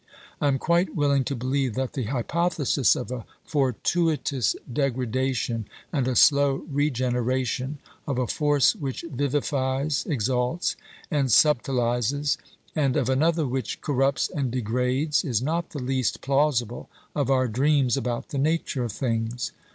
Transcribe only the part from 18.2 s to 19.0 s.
the nature of